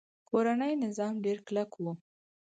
کورنۍ 0.29 0.73
نظام 0.85 1.13
ډیر 1.25 1.37
کلک 1.47 1.71
و 1.83 1.85